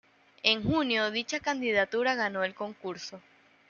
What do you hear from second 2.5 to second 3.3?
concurso.